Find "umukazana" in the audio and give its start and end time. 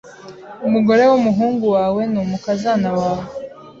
2.23-2.89